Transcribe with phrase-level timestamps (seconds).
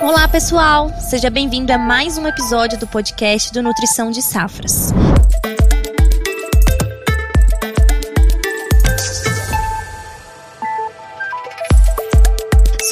[0.00, 0.90] Olá, pessoal!
[1.00, 4.92] Seja bem-vindo a mais um episódio do podcast do Nutrição de Safras.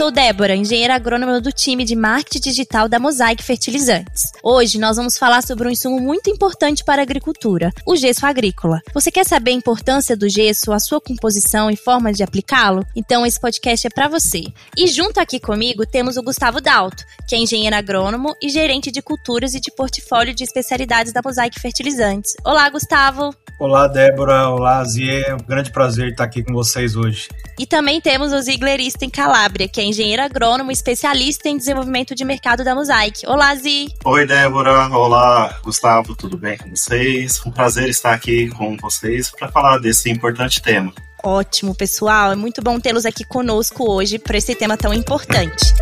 [0.03, 4.33] Sou Débora, engenheira agrônoma do time de marketing digital da Mosaic Fertilizantes.
[4.43, 8.81] Hoje nós vamos falar sobre um insumo muito importante para a agricultura, o gesso agrícola.
[8.93, 12.85] Você quer saber a importância do gesso, a sua composição e forma de aplicá-lo?
[12.97, 14.43] Então esse podcast é para você.
[14.77, 19.03] E junto aqui comigo temos o Gustavo Dalto, que é engenheiro agrônomo e gerente de
[19.03, 22.35] culturas e de portfólio de especialidades da Mosaic Fertilizantes.
[22.45, 23.33] Olá, Gustavo!
[23.63, 24.49] Olá, Débora.
[24.49, 25.23] Olá, Zie.
[25.23, 27.29] É um grande prazer estar aqui com vocês hoje.
[27.57, 32.13] E também temos o Ziegler em Calabria, que é engenheiro agrônomo e especialista em desenvolvimento
[32.13, 33.25] de mercado da Mosaic.
[33.25, 33.87] Olá, Zi!
[34.05, 34.89] Oi, Débora.
[34.89, 36.17] Olá, Gustavo.
[36.17, 37.41] Tudo bem com vocês?
[37.47, 40.93] Um prazer estar aqui com vocês para falar desse importante tema.
[41.23, 42.33] Ótimo, pessoal.
[42.33, 45.73] É muito bom tê-los aqui conosco hoje para esse tema tão importante.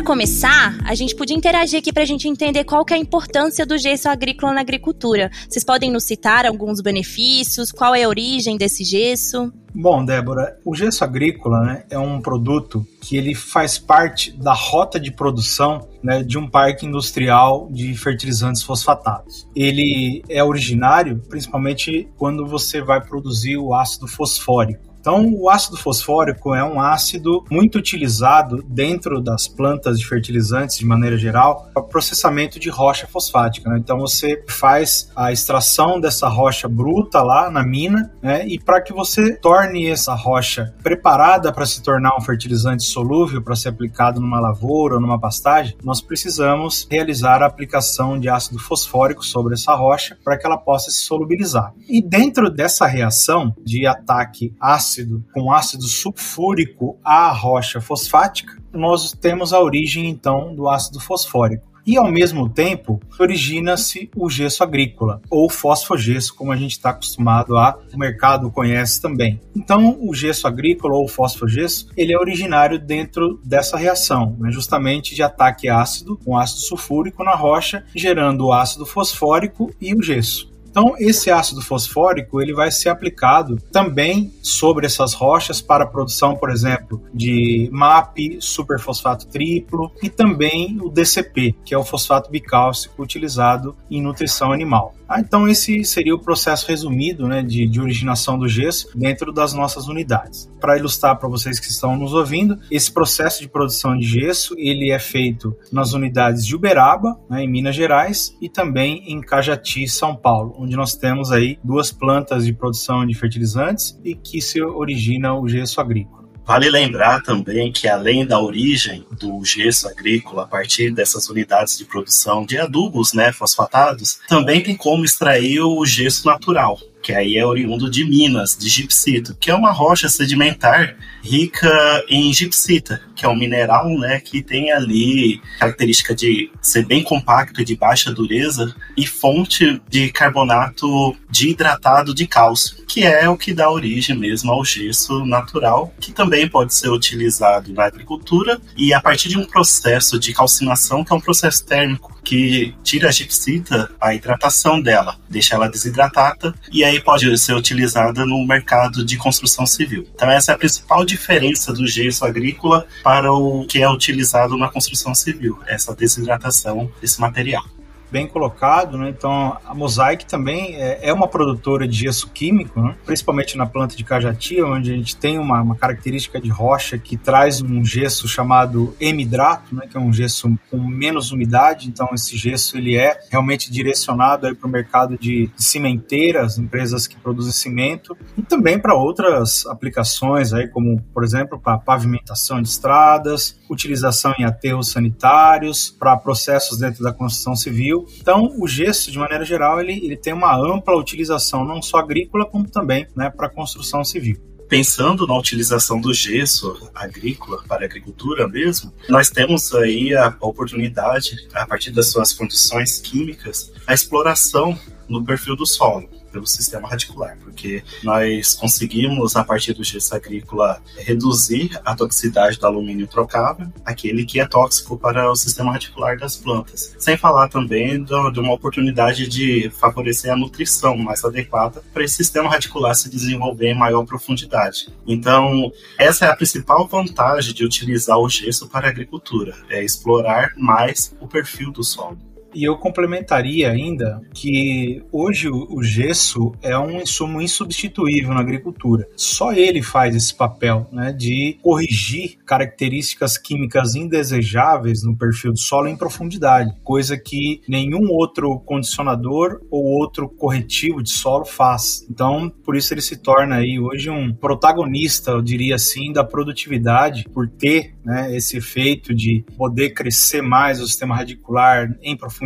[0.00, 3.00] Para começar, a gente podia interagir aqui para a gente entender qual que é a
[3.00, 5.30] importância do gesso agrícola na agricultura.
[5.46, 7.70] Vocês podem nos citar alguns benefícios?
[7.70, 9.52] Qual é a origem desse gesso?
[9.74, 14.98] Bom, Débora, o gesso agrícola né, é um produto que ele faz parte da rota
[14.98, 19.46] de produção né, de um parque industrial de fertilizantes fosfatados.
[19.54, 24.89] Ele é originário principalmente quando você vai produzir o ácido fosfórico.
[25.00, 30.84] Então, o ácido fosfórico é um ácido muito utilizado dentro das plantas de fertilizantes, de
[30.84, 33.70] maneira geral, para processamento de rocha fosfática.
[33.70, 33.78] Né?
[33.78, 38.46] Então, você faz a extração dessa rocha bruta lá na mina, né?
[38.46, 43.56] e para que você torne essa rocha preparada para se tornar um fertilizante solúvel para
[43.56, 49.24] ser aplicado numa lavoura ou numa pastagem, nós precisamos realizar a aplicação de ácido fosfórico
[49.24, 51.72] sobre essa rocha para que ela possa se solubilizar.
[51.88, 59.12] E dentro dessa reação de ataque ácido ácido com ácido sulfúrico à rocha fosfática, nós
[59.12, 61.70] temos a origem então do ácido fosfórico.
[61.86, 67.56] E ao mesmo tempo origina-se o gesso agrícola, ou fosfogesso, como a gente está acostumado
[67.56, 69.40] a, o mercado conhece também.
[69.56, 75.22] Então, o gesso agrícola ou fosfogesso, ele é originário dentro dessa reação, né, justamente de
[75.22, 80.49] ataque ácido com ácido sulfúrico na rocha, gerando o ácido fosfórico e o gesso.
[80.70, 86.36] Então, esse ácido fosfórico ele vai ser aplicado também sobre essas rochas para a produção,
[86.36, 93.02] por exemplo, de MAP, superfosfato triplo e também o DCP, que é o fosfato bicálcico
[93.02, 94.94] utilizado em nutrição animal.
[95.12, 99.52] Ah, então esse seria o processo resumido né, de, de originação do gesso dentro das
[99.52, 100.48] nossas unidades.
[100.60, 104.92] Para ilustrar para vocês que estão nos ouvindo, esse processo de produção de gesso ele
[104.92, 110.14] é feito nas unidades de Uberaba, né, em Minas Gerais, e também em Cajati, São
[110.14, 115.34] Paulo, onde nós temos aí duas plantas de produção de fertilizantes e que se origina
[115.34, 116.19] o gesso agrícola.
[116.50, 121.84] Vale lembrar também que, além da origem do gesso agrícola a partir dessas unidades de
[121.84, 127.44] produção de adubos né, fosfatados, também tem como extrair o gesso natural, que aí é
[127.44, 133.28] oriundo de Minas, de gipsito, que é uma rocha sedimentar rica em gipsita, que é
[133.28, 138.74] um mineral né, que tem ali característica de ser bem compacto e de baixa dureza
[138.96, 144.50] e fonte de carbonato de hidratado de cálcio, que é o que dá origem mesmo
[144.50, 149.44] ao gesso natural, que também pode ser utilizado na agricultura e a partir de um
[149.44, 155.16] processo de calcinação, que é um processo térmico que tira a gipsita, a hidratação dela,
[155.28, 160.06] deixa ela desidratada e aí pode ser utilizada no mercado de construção civil.
[160.14, 164.68] Então essa é a principal diferença do gesso agrícola para o que é utilizado na
[164.68, 167.64] construção civil, essa desidratação desse material
[168.10, 169.08] bem colocado, né?
[169.10, 172.96] Então a Mosaic também é, é uma produtora de gesso químico, né?
[173.06, 177.16] principalmente na planta de Cajati, onde a gente tem uma, uma, característica de rocha que
[177.16, 179.86] traz um gesso chamado hemidrato, né?
[179.88, 181.88] Que é um gesso com menos umidade.
[181.88, 187.52] Então esse gesso ele é realmente direcionado para o mercado de, cimenteiras, empresas que produzem
[187.52, 194.34] cimento, e também para outras aplicações aí, como por exemplo para pavimentação de estradas, utilização
[194.38, 199.80] em aterros sanitários, para processos dentro da construção civil então, o gesso, de maneira geral,
[199.80, 204.36] ele, ele tem uma ampla utilização, não só agrícola, como também né, para construção civil.
[204.68, 211.48] Pensando na utilização do gesso agrícola para a agricultura mesmo, nós temos aí a oportunidade,
[211.52, 214.78] a partir das suas condições químicas, a exploração
[215.10, 220.80] no perfil do solo pelo sistema radicular, porque nós conseguimos, a partir do gesso agrícola,
[220.96, 226.36] reduzir a toxicidade do alumínio trocável, aquele que é tóxico para o sistema radicular das
[226.36, 226.94] plantas.
[226.98, 232.14] Sem falar também do, de uma oportunidade de favorecer a nutrição mais adequada para esse
[232.14, 234.88] sistema radicular se desenvolver em maior profundidade.
[235.06, 240.52] Então, essa é a principal vantagem de utilizar o gesso para a agricultura, é explorar
[240.56, 242.29] mais o perfil do solo.
[242.54, 249.08] E eu complementaria ainda que hoje o gesso é um insumo insubstituível na agricultura.
[249.16, 255.88] Só ele faz esse papel né, de corrigir características químicas indesejáveis no perfil do solo
[255.88, 262.06] em profundidade, coisa que nenhum outro condicionador ou outro corretivo de solo faz.
[262.10, 267.24] Então, por isso ele se torna aí hoje um protagonista, eu diria assim, da produtividade,
[267.32, 272.39] por ter né, esse efeito de poder crescer mais o sistema radicular em profundidade,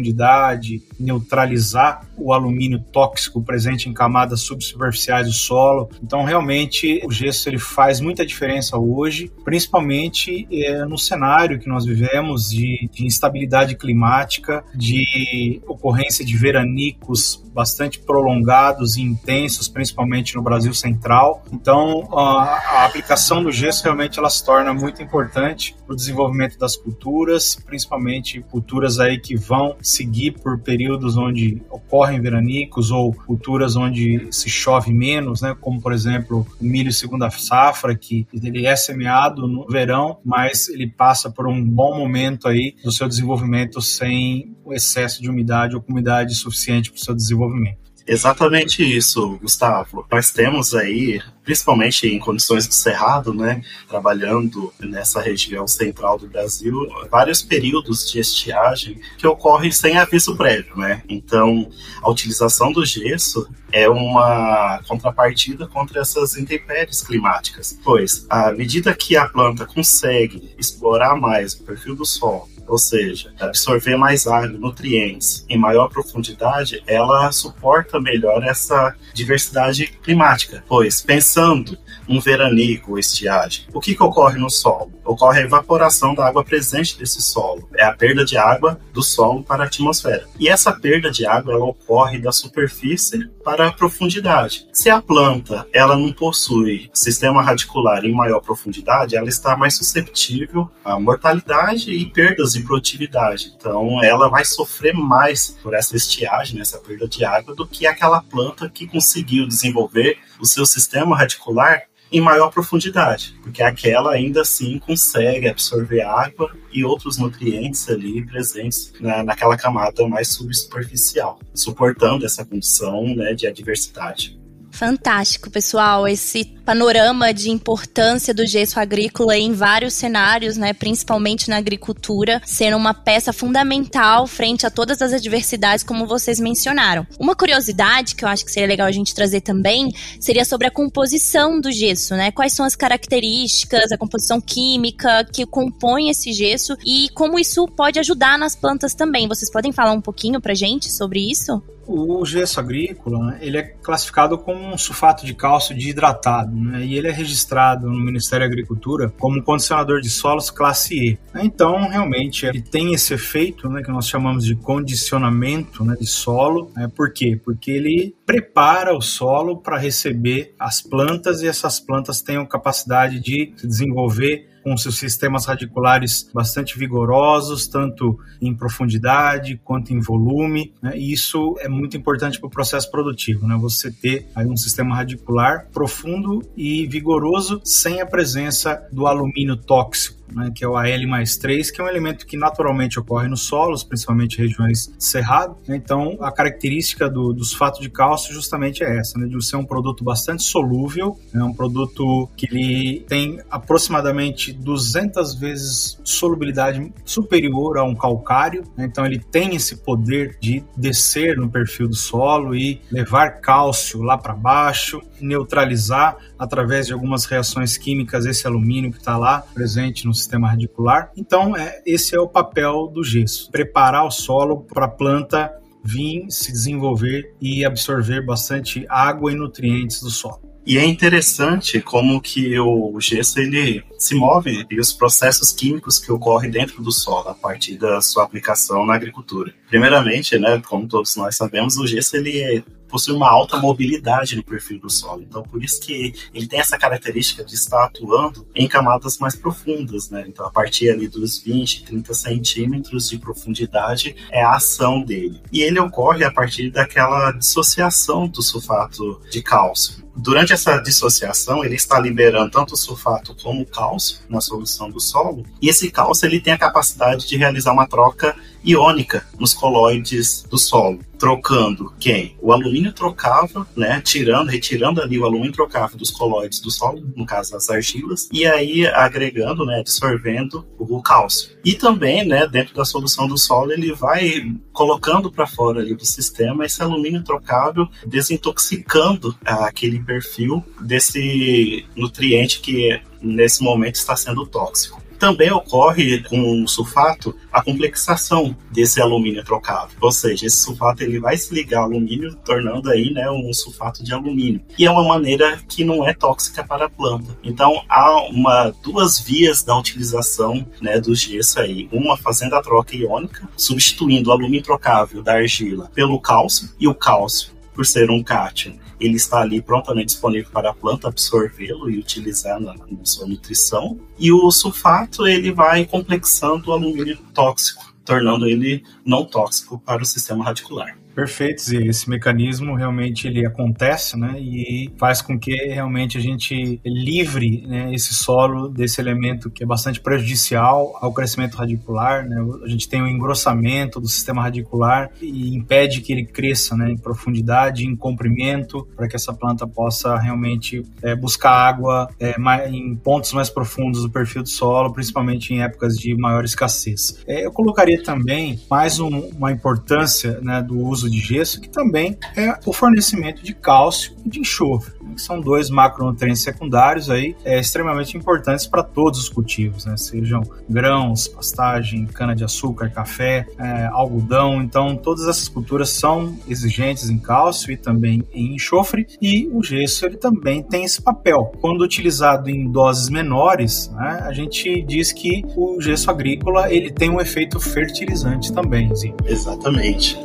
[0.98, 5.90] neutralizar o alumínio tóxico presente em camadas subsuperficiais do solo.
[6.02, 11.84] Então, realmente, o gesso ele faz muita diferença hoje, principalmente é, no cenário que nós
[11.84, 20.42] vivemos de, de instabilidade climática, de ocorrência de veranicos bastante prolongados e intensos, principalmente no
[20.42, 21.44] Brasil Central.
[21.52, 26.58] Então, a, a aplicação do gesso realmente ela se torna muito importante para o desenvolvimento
[26.58, 33.76] das culturas, principalmente culturas aí que vão seguir por períodos onde ocorrem veranicos ou culturas
[33.76, 35.54] onde se chove menos, né?
[35.60, 40.88] Como por exemplo o milho segunda safra, que ele é semeado no verão, mas ele
[40.88, 45.82] passa por um bom momento aí do seu desenvolvimento sem o excesso de umidade ou
[45.82, 47.83] com umidade suficiente para o seu desenvolvimento.
[48.06, 50.06] Exatamente isso, Gustavo.
[50.10, 56.74] Nós temos aí, principalmente em condições do cerrado, né, trabalhando nessa região central do Brasil,
[57.10, 61.02] vários períodos de estiagem que ocorrem sem aviso prévio, né?
[61.08, 61.70] Então,
[62.02, 69.16] a utilização do gesso é uma contrapartida contra essas intempéries climáticas, pois à medida que
[69.16, 75.44] a planta consegue explorar mais o perfil do solo ou seja, absorver mais água, nutrientes
[75.48, 80.64] em maior profundidade, ela suporta melhor essa diversidade climática.
[80.66, 81.78] Pois, pensando
[82.08, 84.92] um veranico ou estiagem, o que, que ocorre no solo?
[85.04, 87.68] Ocorre a evaporação da água presente desse solo.
[87.74, 90.26] É a perda de água do solo para a atmosfera.
[90.38, 94.66] E essa perda de água ela ocorre da superfície para a profundidade.
[94.72, 100.70] Se a planta ela não possui sistema radicular em maior profundidade, ela está mais susceptível
[100.84, 103.52] à mortalidade e perdas de produtividade.
[103.56, 108.22] Então, ela vai sofrer mais por essa estiagem, essa perda de água, do que aquela
[108.22, 111.82] planta que conseguiu desenvolver o seu sistema radicular
[112.14, 118.92] em maior profundidade, porque aquela ainda assim consegue absorver água e outros nutrientes ali presentes
[119.00, 124.38] na, naquela camada mais subsuperficial, suportando essa condição né, de adversidade.
[124.74, 126.08] Fantástico, pessoal.
[126.08, 132.76] Esse panorama de importância do gesso agrícola em vários cenários, né, principalmente na agricultura, sendo
[132.76, 137.06] uma peça fundamental frente a todas as adversidades, como vocês mencionaram.
[137.20, 140.72] Uma curiosidade que eu acho que seria legal a gente trazer também seria sobre a
[140.72, 142.32] composição do gesso, né?
[142.32, 148.00] Quais são as características, a composição química que compõe esse gesso e como isso pode
[148.00, 149.28] ajudar nas plantas também.
[149.28, 151.62] Vocês podem falar um pouquinho pra gente sobre isso?
[151.86, 157.08] O gesso agrícola, ele é classificado como um sulfato de cálcio desidratado, né, e ele
[157.08, 161.18] é registrado no Ministério da Agricultura como condicionador de solos classe E.
[161.36, 166.70] Então, realmente, ele tem esse efeito, né, que nós chamamos de condicionamento né, de solo.
[166.76, 167.40] Né, por quê?
[167.42, 173.52] Porque ele prepara o solo para receber as plantas e essas plantas tenham capacidade de
[173.56, 180.72] se desenvolver com seus sistemas radiculares bastante vigorosos, tanto em profundidade quanto em volume.
[180.82, 180.96] Né?
[180.96, 183.56] E isso é muito importante para o processo produtivo, né?
[183.60, 190.23] Você ter aí um sistema radicular profundo e vigoroso sem a presença do alumínio tóxico
[190.32, 193.42] né, que é o Al mais 3, que é um elemento que naturalmente ocorre nos
[193.42, 195.56] solos, principalmente regiões cerrado.
[195.66, 199.56] Né, então, a característica do, do sulfato de cálcio justamente é essa, né, de ser
[199.56, 207.78] um produto bastante solúvel, é um produto que ele tem aproximadamente 200 vezes solubilidade superior
[207.78, 212.54] a um calcário, né, então ele tem esse poder de descer no perfil do solo
[212.54, 218.98] e levar cálcio lá para baixo, neutralizar através de algumas reações químicas esse alumínio que
[218.98, 221.10] está lá presente no sistema radicular.
[221.16, 225.52] Então, é, esse é o papel do gesso: preparar o solo para a planta
[225.84, 230.54] vir se desenvolver e absorver bastante água e nutrientes do solo.
[230.66, 236.10] E é interessante como que o gesso ele se move e os processos químicos que
[236.10, 239.52] ocorrem dentro do solo a partir da sua aplicação na agricultura.
[239.68, 244.44] Primeiramente, né, como todos nós sabemos, o gesso ele é possui uma alta mobilidade no
[244.44, 245.22] perfil do solo.
[245.22, 250.10] Então, por isso que ele tem essa característica de estar atuando em camadas mais profundas,
[250.10, 250.24] né?
[250.26, 255.40] Então, a partir ali dos 20, 30 centímetros de profundidade é a ação dele.
[255.52, 260.04] E ele ocorre a partir daquela dissociação do sulfato de cálcio.
[260.16, 265.00] Durante essa dissociação, ele está liberando tanto o sulfato como o cálcio na solução do
[265.00, 270.42] solo, e esse cálcio ele tem a capacidade de realizar uma troca iônica nos coloides
[270.48, 272.36] do solo, trocando quem?
[272.40, 277.26] O alumínio trocável, né, tirando, retirando ali o alumínio trocável dos coloides do solo, no
[277.26, 281.50] caso as argilas, e aí agregando, né, absorvendo o cálcio.
[281.64, 286.04] E também, né, dentro da solução do solo, ele vai colocando para fora ali do
[286.04, 295.03] sistema esse alumínio trocável, desintoxicando aquele perfil desse nutriente que nesse momento está sendo tóxico.
[295.24, 301.18] Também ocorre com o sulfato a complexação desse alumínio trocável, ou seja, esse sulfato ele
[301.18, 304.60] vai se ligar ao alumínio, tornando aí né, um sulfato de alumínio.
[304.78, 307.38] E é uma maneira que não é tóxica para a planta.
[307.42, 312.94] Então há uma, duas vias da utilização né, do gesso aí, uma fazendo a troca
[312.94, 318.22] iônica, substituindo o alumínio trocável da argila pelo cálcio, e o cálcio por ser um
[318.22, 323.26] cátion, ele está ali prontamente disponível para a planta absorvê-lo e utilizar na, na sua
[323.26, 323.98] nutrição.
[324.18, 330.06] E o sulfato ele vai complexando o alumínio tóxico, tornando ele não tóxico para o
[330.06, 330.96] sistema radicular.
[331.14, 336.80] Perfeitos, e esse mecanismo realmente ele acontece, né, e faz com que realmente a gente
[336.84, 342.68] livre né, esse solo desse elemento que é bastante prejudicial ao crescimento radicular, né, a
[342.68, 346.96] gente tem o um engrossamento do sistema radicular e impede que ele cresça, né, em
[346.96, 352.34] profundidade, em comprimento, para que essa planta possa realmente é, buscar água é,
[352.68, 357.22] em pontos mais profundos do perfil do solo, principalmente em épocas de maior escassez.
[357.26, 361.68] É, eu colocaria também mais um, uma importância, né, do uso uso de gesso, que
[361.68, 367.36] também é o fornecimento de cálcio e de enxofre, que são dois macronutrientes secundários aí
[367.44, 369.96] é, extremamente importantes para todos os cultivos, né?
[369.96, 374.62] sejam grãos, pastagem, cana-de-açúcar, café, é, algodão.
[374.62, 380.06] Então, todas essas culturas são exigentes em cálcio e também em enxofre, e o gesso
[380.06, 381.52] ele também tem esse papel.
[381.60, 387.10] Quando utilizado em doses menores, né, a gente diz que o gesso agrícola ele tem
[387.10, 388.94] um efeito fertilizante também.
[388.94, 389.14] Sim.
[389.26, 390.18] Exatamente.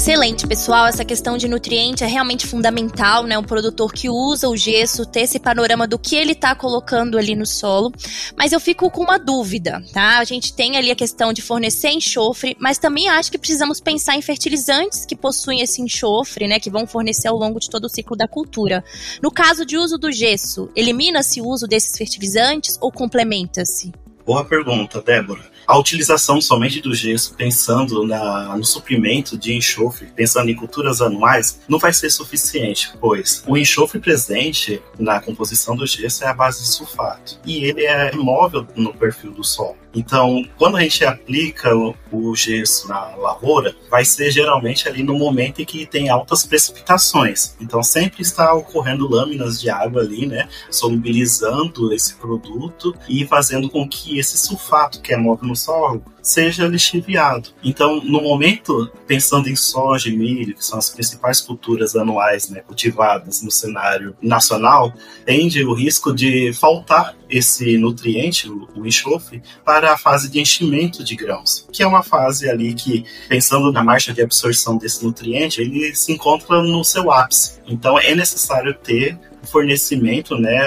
[0.00, 0.86] Excelente, pessoal.
[0.86, 3.36] Essa questão de nutriente é realmente fundamental, né?
[3.36, 7.36] O produtor que usa o gesso ter esse panorama do que ele está colocando ali
[7.36, 7.92] no solo.
[8.34, 10.18] Mas eu fico com uma dúvida, tá?
[10.18, 14.16] A gente tem ali a questão de fornecer enxofre, mas também acho que precisamos pensar
[14.16, 16.58] em fertilizantes que possuem esse enxofre, né?
[16.58, 18.82] Que vão fornecer ao longo de todo o ciclo da cultura.
[19.22, 23.92] No caso de uso do gesso, elimina-se o uso desses fertilizantes ou complementa-se?
[24.24, 25.42] Boa pergunta, Débora.
[25.70, 31.60] A utilização somente do gesso, pensando na, no suprimento de enxofre, pensando em culturas anuais,
[31.68, 36.62] não vai ser suficiente, pois o enxofre presente na composição do gesso é a base
[36.62, 39.76] de sulfato e ele é imóvel no perfil do solo.
[39.94, 41.70] Então, quando a gente aplica
[42.12, 47.54] o, gesso na lavoura, vai ser geralmente ali no momento em que tem altas precipitações.
[47.60, 53.88] Então, sempre está ocorrendo lâminas de água ali, né, solubilizando esse produto e fazendo com
[53.88, 57.50] que esse sulfato que é móvel no solo seja lixiviado.
[57.62, 62.60] Então, no momento, pensando em soja e milho, que são as principais culturas anuais né,
[62.60, 64.92] cultivadas no cenário nacional,
[65.24, 71.14] tende o risco de faltar esse nutriente, o enxofre, para a fase de enchimento de
[71.14, 75.94] grãos, que é uma fase ali que, pensando na marcha de absorção desse nutriente, ele
[75.94, 77.60] se encontra no seu ápice.
[77.66, 80.60] Então, é necessário ter fornecimento né,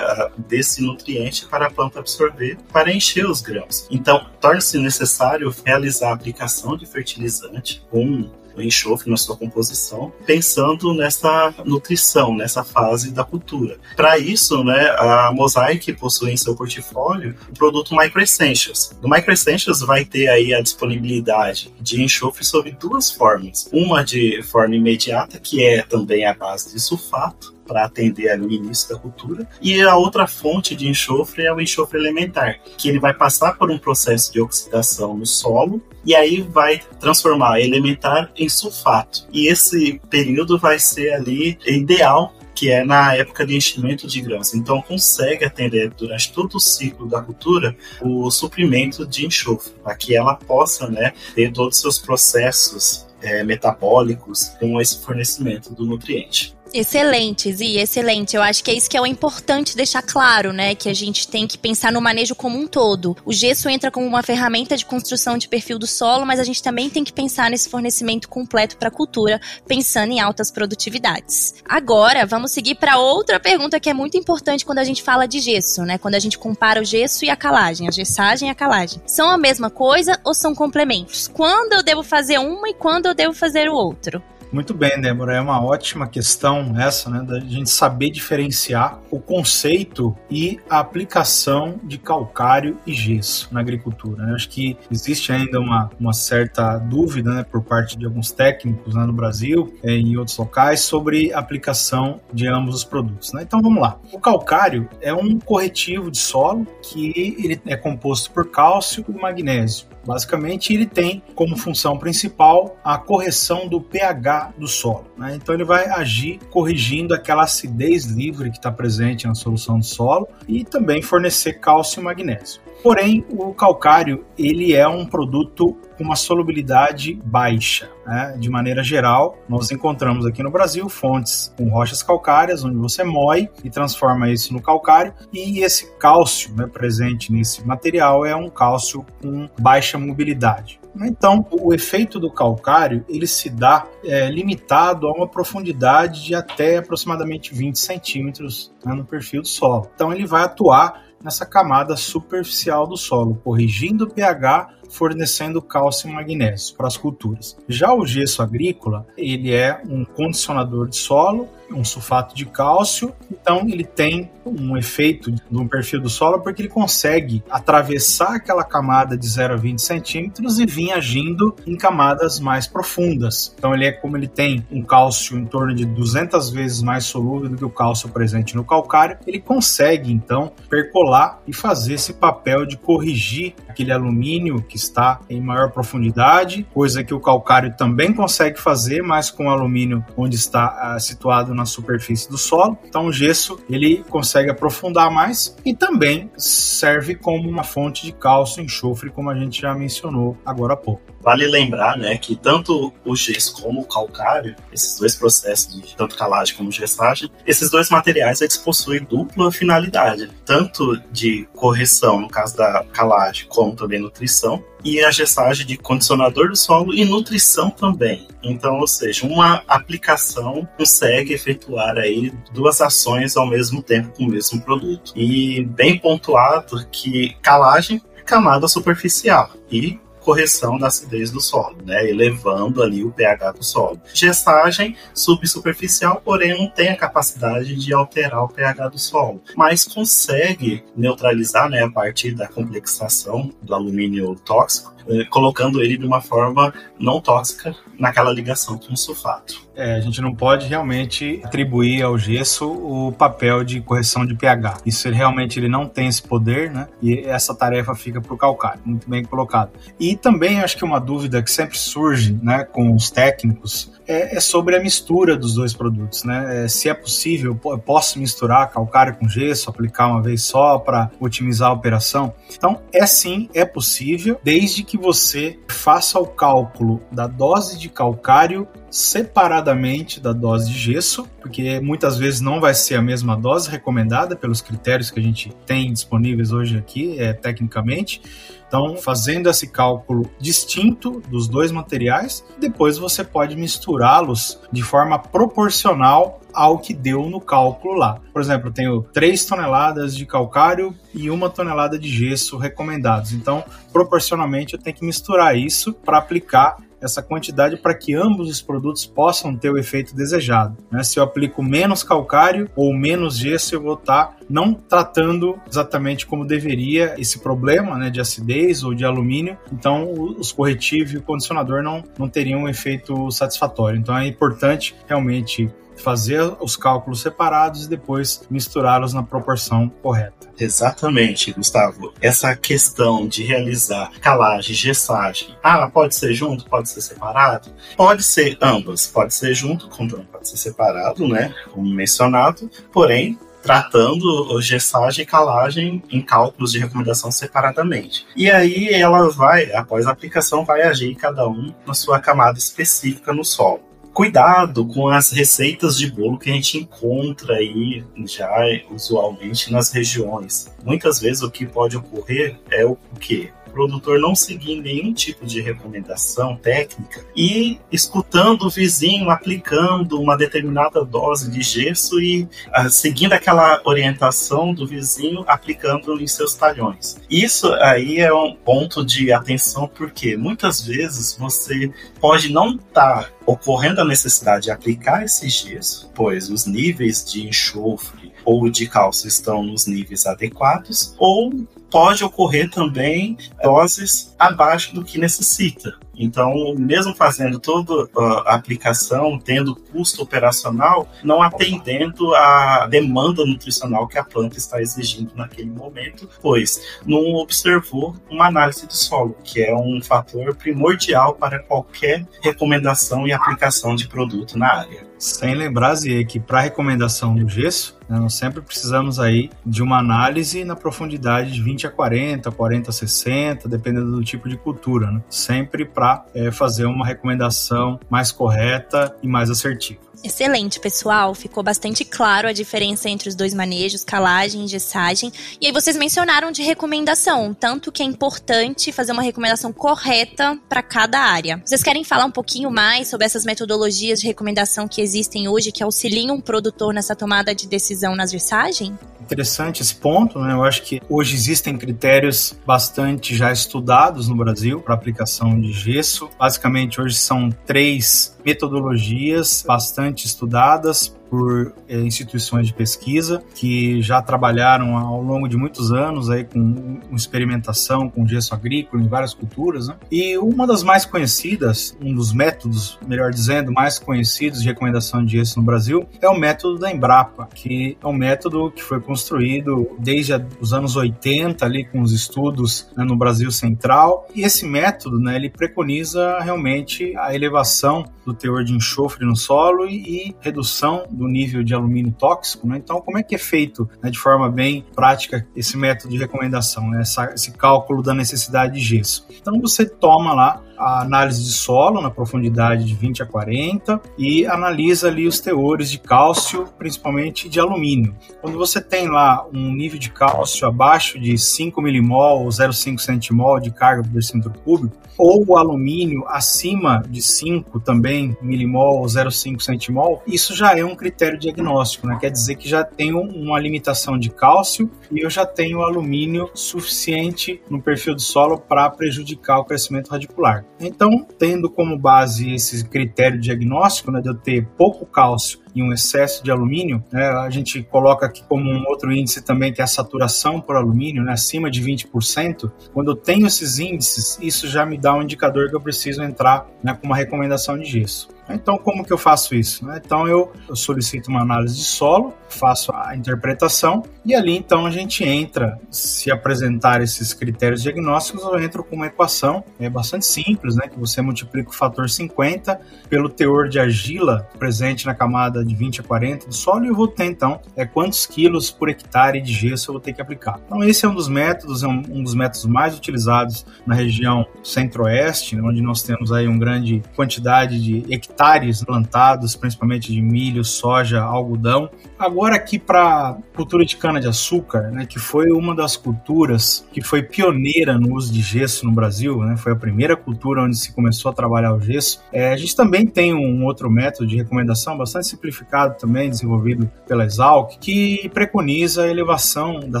[0.48, 3.86] desse nutriente para a planta absorver para encher os grãos.
[3.90, 10.94] Então, torna-se necessário realizar a aplicação de fertilizante com o enxofre na sua composição, pensando
[10.94, 13.78] nessa nutrição, nessa fase da cultura.
[13.94, 18.96] Para isso, né, a Mosaic possui em seu portfólio o produto Micro Essentials.
[19.02, 23.68] No Micro Essentials vai ter aí a disponibilidade de enxofre sob duas formas.
[23.72, 28.52] Uma de forma imediata, que é também a base de sulfato, para atender ali o
[28.52, 29.48] início da cultura.
[29.60, 33.70] E a outra fonte de enxofre é o enxofre elementar, que ele vai passar por
[33.70, 39.26] um processo de oxidação no solo e aí vai transformar elementar em sulfato.
[39.32, 44.54] E esse período vai ser ali ideal que é na época de enchimento de grãos.
[44.54, 50.16] Então consegue atender durante todo o ciclo da cultura o suprimento de enxofre, para que
[50.16, 56.55] ela possa né, ter todos os seus processos é, metabólicos com esse fornecimento do nutriente.
[56.78, 58.36] Excelente, Zi, excelente.
[58.36, 60.74] Eu acho que é isso que é o importante deixar claro, né?
[60.74, 63.16] Que a gente tem que pensar no manejo como um todo.
[63.24, 66.62] O gesso entra como uma ferramenta de construção de perfil do solo, mas a gente
[66.62, 71.54] também tem que pensar nesse fornecimento completo para a cultura, pensando em altas produtividades.
[71.66, 75.38] Agora, vamos seguir para outra pergunta que é muito importante quando a gente fala de
[75.38, 75.96] gesso, né?
[75.96, 79.00] Quando a gente compara o gesso e a calagem, a gessagem e a calagem.
[79.06, 81.26] São a mesma coisa ou são complementos?
[81.26, 84.22] Quando eu devo fazer uma e quando eu devo fazer o outro?
[84.52, 85.36] Muito bem, Débora.
[85.36, 87.22] É uma ótima questão essa, né?
[87.22, 94.24] Da gente saber diferenciar o conceito e a aplicação de calcário e gesso na agricultura.
[94.24, 94.34] Né?
[94.34, 99.04] Acho que existe ainda uma, uma certa dúvida né, por parte de alguns técnicos né,
[99.04, 103.32] no Brasil e é, em outros locais sobre a aplicação de ambos os produtos.
[103.32, 103.42] Né?
[103.42, 103.98] Então vamos lá.
[104.12, 109.86] O calcário é um corretivo de solo que ele é composto por cálcio e magnésio.
[110.06, 115.06] Basicamente, ele tem como função principal a correção do pH do solo.
[115.16, 115.34] Né?
[115.36, 120.28] Então, ele vai agir corrigindo aquela acidez livre que está presente na solução do solo
[120.48, 122.60] e também fornecer cálcio e magnésio.
[122.82, 127.90] Porém, o calcário ele é um produto com uma solubilidade baixa.
[128.06, 128.36] Né?
[128.38, 133.48] De maneira geral, nós encontramos aqui no Brasil fontes com rochas calcárias, onde você moe
[133.64, 139.04] e transforma isso no calcário, e esse cálcio né, presente nesse material é um cálcio
[139.20, 140.78] com baixa mobilidade.
[141.04, 146.78] Então, o efeito do calcário ele se dá é, limitado a uma profundidade de até
[146.78, 149.90] aproximadamente 20 centímetros né, no perfil do solo.
[149.94, 156.12] Então, ele vai atuar nessa camada superficial do solo, corrigindo o pH fornecendo cálcio e
[156.12, 157.56] magnésio para as culturas.
[157.68, 163.66] Já o gesso agrícola, ele é um condicionador de solo, um sulfato de cálcio, então
[163.68, 169.26] ele tem um efeito no perfil do solo porque ele consegue atravessar aquela camada de
[169.26, 173.54] 0 a 20 centímetros e vir agindo em camadas mais profundas.
[173.58, 177.48] Então ele é como ele tem um cálcio em torno de 200 vezes mais solúvel
[177.48, 182.64] do que o cálcio presente no calcário, ele consegue então percolar e fazer esse papel
[182.64, 188.60] de corrigir aquele alumínio que está em maior profundidade, coisa que o calcário também consegue
[188.60, 192.78] fazer, mas com alumínio onde está uh, situado na superfície do solo.
[192.84, 198.60] Então o gesso ele consegue aprofundar mais e também serve como uma fonte de cálcio
[198.60, 201.15] e enxofre, como a gente já mencionou agora há pouco.
[201.26, 206.16] Vale lembrar, né, que tanto o gesso como o calcário, esses dois processos de tanto
[206.16, 212.56] calagem como gessagem, esses dois materiais eles possuem dupla finalidade, tanto de correção no caso
[212.56, 218.28] da calagem, como também nutrição, e a gestagem de condicionador do solo e nutrição também.
[218.40, 224.30] Então, ou seja, uma aplicação consegue efetuar aí duas ações ao mesmo tempo com o
[224.30, 225.12] mesmo produto.
[225.16, 232.10] E bem pontuado que calagem é camada superficial e correção da acidez do solo, né?
[232.10, 234.00] Elevando ali o pH do solo.
[234.12, 240.82] Gestagem subsuperficial, porém não tem a capacidade de alterar o pH do solo, mas consegue
[240.96, 246.74] neutralizar, né, a partir da complexação do alumínio tóxico, eh, colocando ele de uma forma
[246.98, 249.66] não tóxica naquela ligação com o sulfato.
[249.76, 254.78] É, a gente não pode realmente atribuir ao gesso o papel de correção de pH.
[254.86, 256.88] Isso ele, realmente ele não tem esse poder, né?
[257.02, 258.80] E essa tarefa fica para o calcário.
[258.84, 259.70] Muito bem colocado.
[260.00, 264.40] E também acho que uma dúvida que sempre surge, né, com os técnicos é, é
[264.40, 266.64] sobre a mistura dos dois produtos, né?
[266.64, 271.10] É, se é possível, eu posso misturar calcário com gesso, aplicar uma vez só para
[271.20, 272.32] otimizar a operação.
[272.54, 278.68] Então, é sim, é possível, desde que você faça o cálculo da dose de calcário
[278.90, 284.34] separadamente da dose de gesso, porque muitas vezes não vai ser a mesma dose recomendada
[284.34, 288.22] pelos critérios que a gente tem disponíveis hoje aqui, é, tecnicamente.
[288.66, 296.40] Então, fazendo esse cálculo distinto dos dois materiais, depois você pode misturá-los de forma proporcional
[296.52, 298.18] ao que deu no cálculo lá.
[298.32, 303.32] Por exemplo, eu tenho 3 toneladas de calcário e uma tonelada de gesso recomendados.
[303.32, 308.62] Então, proporcionalmente, eu tenho que misturar isso para aplicar essa quantidade para que ambos os
[308.62, 310.76] produtos possam ter o efeito desejado.
[310.90, 311.02] Né?
[311.04, 316.44] Se eu aplico menos calcário ou menos gesso, eu vou estar não tratando exatamente como
[316.44, 319.58] deveria esse problema né, de acidez ou de alumínio.
[319.72, 323.98] Então, os corretivos e o condicionador não, não teriam um efeito satisfatório.
[323.98, 330.46] Então, é importante realmente fazer os cálculos separados e depois misturá-los na proporção correta.
[330.58, 332.12] Exatamente, Gustavo.
[332.20, 337.70] Essa questão de realizar calagem, gessagem, ah, pode ser junto, pode ser separado?
[337.96, 341.54] Pode ser ambas, pode ser junto, como pode ser separado, né?
[341.72, 348.24] Como mencionado, porém, tratando gessagem e calagem em cálculos de recomendação separadamente.
[348.36, 353.32] E aí ela vai, após a aplicação, vai agir cada um na sua camada específica
[353.32, 353.80] no solo
[354.16, 358.50] cuidado com as receitas de bolo que a gente encontra aí já
[358.90, 360.74] usualmente nas regiões.
[360.82, 363.50] Muitas vezes o que pode ocorrer é o quê?
[363.76, 371.04] Produtor não seguir nenhum tipo de recomendação técnica e escutando o vizinho aplicando uma determinada
[371.04, 377.20] dose de gesso e uh, seguindo aquela orientação do vizinho aplicando em seus talhões.
[377.28, 383.30] Isso aí é um ponto de atenção porque muitas vezes você pode não estar tá
[383.44, 389.28] ocorrendo a necessidade de aplicar esse gesso, pois os níveis de enxofre ou de cálcio
[389.28, 391.52] estão nos níveis adequados, ou
[391.90, 395.98] pode ocorrer também doses abaixo do que necessita.
[396.16, 398.08] Então, mesmo fazendo toda
[398.46, 405.32] a aplicação, tendo custo operacional, não atendendo à demanda nutricional que a planta está exigindo
[405.34, 411.58] naquele momento, pois não observou uma análise do solo, que é um fator primordial para
[411.58, 415.06] qualquer recomendação e aplicação de produto na área.
[415.18, 419.98] Sem lembrar, Zé, que para recomendação do gesso, né, nós sempre precisamos aí de uma
[419.98, 425.10] análise na profundidade de 20 a 40, 40 a 60, dependendo do tipo de cultura,
[425.10, 425.22] né?
[425.30, 430.05] sempre para é, fazer uma recomendação mais correta e mais assertiva.
[430.26, 431.36] Excelente, pessoal.
[431.36, 435.32] Ficou bastante claro a diferença entre os dois manejos, calagem e gessagem.
[435.60, 440.82] E aí vocês mencionaram de recomendação, tanto que é importante fazer uma recomendação correta para
[440.82, 441.62] cada área.
[441.64, 445.84] Vocês querem falar um pouquinho mais sobre essas metodologias de recomendação que existem hoje que
[445.84, 448.98] auxiliam o produtor nessa tomada de decisão na gessagem?
[449.26, 450.52] interessante esse ponto, né?
[450.52, 456.30] Eu acho que hoje existem critérios bastante já estudados no Brasil para aplicação de gesso.
[456.38, 464.96] Basicamente, hoje são três metodologias bastante estudadas por é, instituições de pesquisa que já trabalharam
[464.96, 469.88] ao longo de muitos anos aí com, com experimentação com gesso agrícola em várias culturas.
[469.88, 469.96] Né?
[470.10, 475.36] E uma das mais conhecidas, um dos métodos, melhor dizendo, mais conhecidos de recomendação de
[475.36, 479.90] gesso no Brasil é o método da Embrapa, que é um método que foi construído
[479.98, 484.26] desde os anos 80 ali com os estudos né, no Brasil Central.
[484.34, 489.86] E esse método, né, ele preconiza realmente a elevação do teor de enxofre no solo
[489.86, 492.76] e, e redução do nível de alumínio tóxico, né?
[492.76, 496.88] Então, como é que é feito né, de forma bem prática esse método de recomendação,
[496.90, 497.00] né?
[497.00, 499.26] Essa, esse cálculo da necessidade de gesso?
[499.30, 504.46] Então, você toma lá a análise de solo na profundidade de 20 a 40 e
[504.46, 508.14] analisa ali os teores de cálcio, principalmente de alumínio.
[508.40, 513.58] Quando você tem lá um nível de cálcio abaixo de 5 milimol ou 0,5 centimol
[513.58, 519.60] de carga por decímetro cúbico, ou o alumínio acima de 5 também milimol ou 0,5
[519.60, 522.18] centimol, isso já é um critério diagnóstico, né?
[522.20, 527.62] Quer dizer que já tenho uma limitação de cálcio e eu já tenho alumínio suficiente
[527.70, 530.65] no perfil do solo para prejudicar o crescimento radicular.
[530.78, 535.92] Então, tendo como base esse critério diagnóstico, né, de eu ter pouco cálcio e um
[535.92, 539.84] excesso de alumínio, né, a gente coloca aqui como um outro índice também que é
[539.84, 542.70] a saturação por alumínio, né, acima de 20%.
[542.92, 546.66] Quando eu tenho esses índices, isso já me dá um indicador que eu preciso entrar
[546.82, 548.35] né, com uma recomendação de gesso.
[548.48, 549.84] Então, como que eu faço isso?
[549.84, 550.00] Né?
[550.04, 555.24] Então, eu, solicito uma análise de solo, faço a interpretação e ali, então, a gente
[555.24, 560.88] entra, se apresentar esses critérios diagnósticos, eu entro com uma equação, é bastante simples, né?
[560.88, 566.00] Que você multiplica o fator 50 pelo teor de argila presente na camada de 20
[566.00, 569.52] a 40 do solo e eu vou ter, então, é quantos quilos por hectare de
[569.52, 570.60] gesso eu vou ter que aplicar.
[570.66, 574.46] Então, esse é um dos métodos, é um, um dos métodos mais utilizados na região
[574.62, 575.62] centro-oeste, né?
[575.62, 581.22] onde nós temos aí uma grande quantidade de hectares hectares plantados, principalmente de milho, soja,
[581.22, 581.88] algodão.
[582.18, 587.00] Agora aqui para cultura de cana de açúcar, né, que foi uma das culturas que
[587.00, 590.92] foi pioneira no uso de gesso no Brasil, né, foi a primeira cultura onde se
[590.92, 592.22] começou a trabalhar o gesso.
[592.30, 597.24] É, a gente também tem um outro método de recomendação bastante simplificado também, desenvolvido pela
[597.24, 600.00] Exalc, que preconiza a elevação da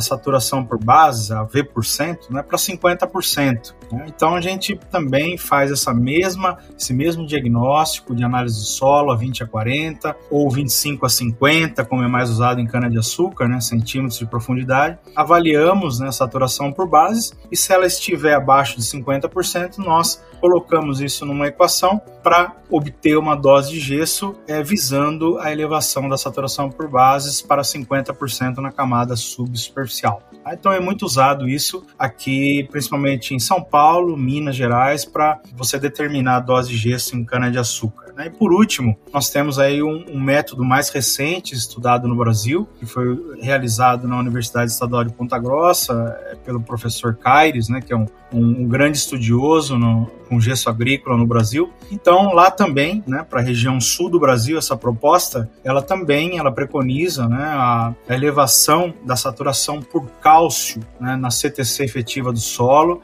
[0.00, 3.74] saturação por base, a V%, né, para 50%.
[3.92, 4.04] Né?
[4.08, 9.16] Então a gente também faz essa mesma, esse mesmo diagnóstico de análise do solo a
[9.16, 14.18] 20 a 40 ou 25 a 50, como é mais usado em cana-de-açúcar, né, centímetros
[14.18, 14.98] de profundidade.
[15.14, 21.00] Avaliamos né, a saturação por bases e se ela estiver abaixo de 50%, nós colocamos
[21.00, 26.68] isso numa equação para obter uma dose de gesso é, visando a elevação da saturação
[26.68, 30.20] por bases para 50% na camada subsuperficial.
[30.44, 35.78] Ah, então é muito usado isso aqui, principalmente em São Paulo, Minas Gerais, para você
[35.78, 38.12] determinar a dose de gesso em cana-de-açúcar.
[38.16, 38.26] Né?
[38.26, 42.86] E por último, nós temos aí um, um, método mais recente estudado no Brasil, que
[42.86, 47.96] foi realizado na Universidade Estadual de Ponta Grossa é, pelo professor Caires, né, que é
[47.96, 51.72] um, um, grande estudioso no, com gesso agrícola no Brasil.
[51.90, 56.52] Então, lá também, né, para a região sul do Brasil, essa proposta, ela também ela
[56.52, 63.02] preconiza né, a, elevação da saturação por cálcio né, na CTC efetiva do solo,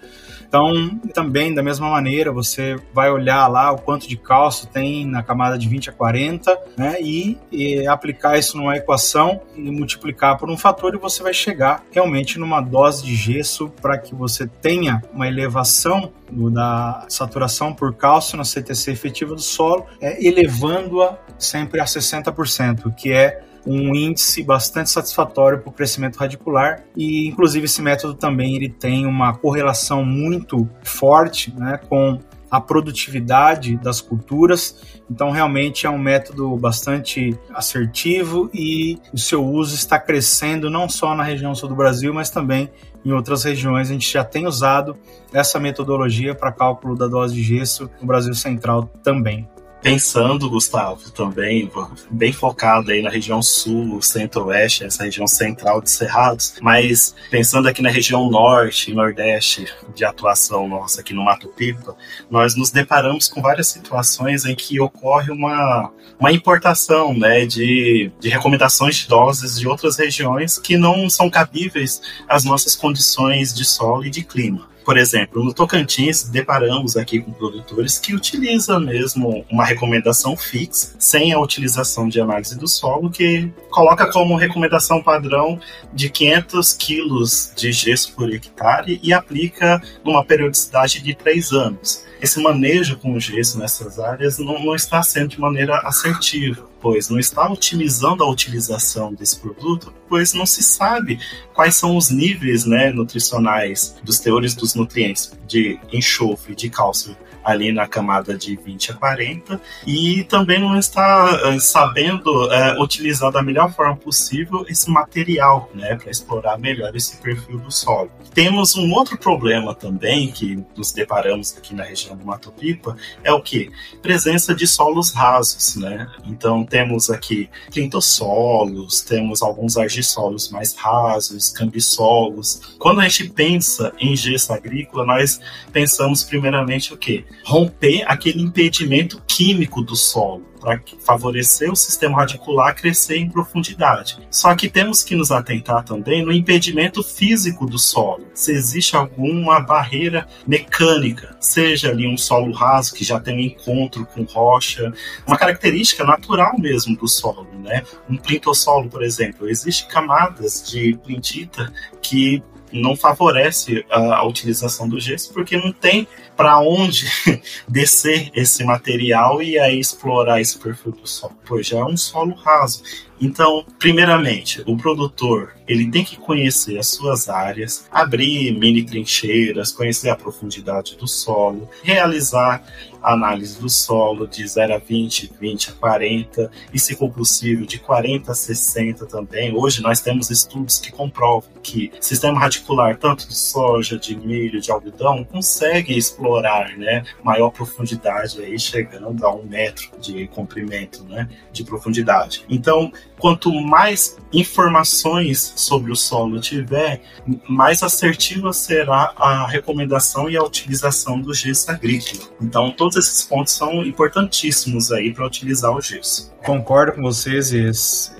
[0.53, 5.23] então, também da mesma maneira, você vai olhar lá o quanto de cálcio tem na
[5.23, 10.51] camada de 20 a 40, né, e, e aplicar isso numa equação e multiplicar por
[10.51, 15.03] um fator e você vai chegar realmente numa dose de gesso para que você tenha
[15.15, 21.85] uma elevação da saturação por cálcio na CTC efetiva do solo, é, elevando-a sempre a
[21.85, 28.15] 60%, que é um índice bastante satisfatório para o crescimento radicular e inclusive esse método
[28.15, 32.19] também ele tem uma correlação muito forte né, com
[32.53, 35.01] a produtividade das culturas.
[35.11, 41.15] Então, realmente é um método bastante assertivo e o seu uso está crescendo não só
[41.15, 42.71] na região sul do Brasil, mas também
[43.03, 43.89] em outras regiões.
[43.89, 44.95] A gente já tem usado
[45.33, 49.49] essa metodologia para cálculo da dose de gesso no Brasil Central também
[49.83, 51.71] pensando, Gustavo, também,
[52.09, 57.83] bem focado aí na região sul, centro-oeste, essa região central de Cerrados, mas pensando aqui
[57.83, 61.97] na região norte e nordeste de atuação nossa aqui no Mato Pipa,
[62.31, 68.29] nós nos deparamos com várias situações em que ocorre uma, uma importação né, de, de
[68.29, 74.07] recomendações de doses de outras regiões que não são cabíveis às nossas condições de solo
[74.07, 74.72] e de clima.
[74.85, 81.33] Por exemplo, no Tocantins, deparamos aqui com produtores que utilizam mesmo uma recomendação fixa, sem
[81.33, 85.61] a utilização de análise do solo, que coloca como recomendação padrão
[85.93, 92.05] de 500 quilos de gesso por hectare e aplica numa periodicidade de três anos.
[92.21, 97.09] Esse manejo com o gesso nessas áreas não, não está sendo de maneira assertiva, pois
[97.09, 101.21] não está otimizando a utilização desse produto, pois não se sabe
[101.55, 107.73] quais são os níveis né, nutricionais dos teores dos nutrientes de enxofre, de cálcio ali
[107.73, 113.43] na camada de 20 a 40 e também não está uh, sabendo uh, utilizar da
[113.43, 118.11] melhor forma possível esse material, né, para explorar melhor esse perfil do solo.
[118.35, 123.33] Temos um outro problema também que nos deparamos aqui na região do Mato Pipa, é
[123.33, 123.71] o que?
[124.01, 126.09] Presença de solos rasos, né?
[126.25, 132.77] Então temos aqui clintossolos, temos alguns argissolos mais rasos, cambissolos.
[132.79, 135.41] Quando a gente pensa em gesso agrícola, nós
[135.73, 137.25] pensamos primeiramente o quê?
[137.45, 144.17] Romper aquele impedimento químico do solo para favorecer o sistema radicular crescer em profundidade.
[144.31, 148.29] Só que temos que nos atentar também no impedimento físico do solo.
[148.33, 154.07] Se existe alguma barreira mecânica, seja ali um solo raso que já tem um encontro
[154.07, 154.93] com rocha,
[155.27, 157.83] uma característica natural mesmo do solo, né?
[158.09, 162.41] Um plintossolo, por exemplo, existe camadas de plintita que
[162.73, 167.07] não favorece a, a utilização do gesso porque não tem para onde
[167.69, 172.35] descer esse material e aí explorar esse perfil do solo, pois já é um solo
[172.35, 172.83] raso.
[173.23, 180.11] Então, primeiramente, o produtor ele tem que conhecer as suas áreas, abrir mini trincheiras, conhecer
[180.11, 182.65] a profundidade do solo, realizar
[183.03, 187.79] análise do solo de 0 a 20, 20 a 40 e, se for possível, de
[187.79, 189.55] 40 a 60 também.
[189.55, 194.71] Hoje nós temos estudos que comprovam que sistema radicular, tanto de soja, de milho, de
[194.71, 201.65] algodão, consegue explorar né, maior profundidade, aí, chegando a um metro de comprimento né, de
[201.65, 202.45] profundidade.
[202.49, 207.01] Então, quanto mais informações sobre o solo tiver,
[207.49, 212.25] mais assertiva será a recomendação e a utilização do gesso agrícola.
[212.41, 216.33] Então, todos esses pontos são importantíssimos aí para utilizar o gesso.
[216.45, 217.53] Concordo com vocês,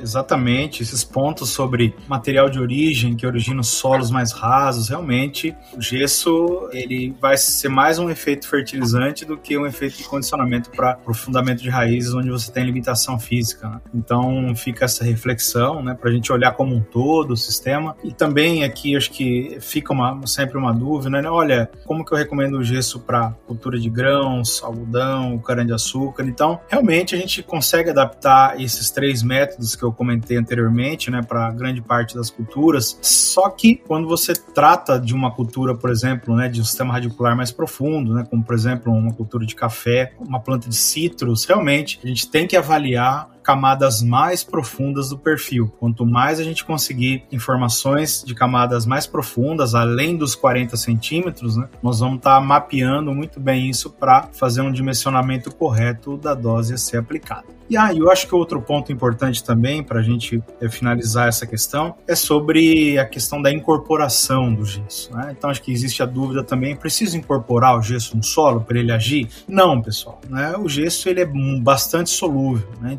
[0.01, 5.81] exatamente esses pontos sobre material de origem que origina os solos mais rasos, realmente o
[5.81, 11.01] gesso ele vai ser mais um efeito fertilizante do que um efeito de condicionamento para
[11.05, 13.69] o fundamento de raízes onde você tem limitação física.
[13.69, 13.81] Né?
[13.93, 17.97] Então, fica essa reflexão, né, para a gente olhar como um todo o sistema.
[18.05, 21.29] E também aqui acho que fica uma, sempre uma dúvida, né?
[21.29, 26.25] Olha, como que eu recomendo o gesso para cultura de grãos, algodão, cana-de-açúcar?
[26.25, 31.51] Então, realmente a gente consegue adaptar esses três métodos que eu comentei anteriormente, né, para
[31.51, 32.99] grande parte das culturas.
[33.01, 37.37] Só que quando você trata de uma cultura, por exemplo, né, de um sistema radicular
[37.37, 42.01] mais profundo, né, como por exemplo uma cultura de café, uma planta de citros, realmente
[42.05, 45.73] a gente tem que avaliar camadas mais profundas do perfil.
[45.79, 51.69] Quanto mais a gente conseguir informações de camadas mais profundas, além dos 40 centímetros, né,
[51.83, 56.75] nós vamos estar tá mapeando muito bem isso para fazer um dimensionamento correto da dose
[56.75, 57.63] a ser aplicada.
[57.73, 61.29] E aí, ah, eu acho que outro ponto importante também para a gente é, finalizar
[61.29, 65.11] essa questão é sobre a questão da incorporação do gesso.
[65.15, 65.35] Né?
[65.37, 68.93] Então, acho que existe a dúvida também: precisa incorporar o gesso no solo para ele
[68.93, 69.27] agir?
[69.49, 70.21] Não, pessoal.
[70.29, 70.55] Né?
[70.59, 71.27] O gesso ele é
[71.63, 72.69] bastante solúvel.
[72.79, 72.93] Né?